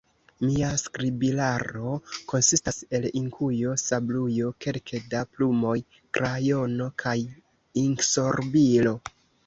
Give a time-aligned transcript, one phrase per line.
[0.43, 1.91] Mia skribilaro
[2.31, 5.77] konsistas el inkujo, sablujo, kelke da plumoj,
[6.19, 7.17] krajono kaj
[7.89, 9.01] inksorbilo.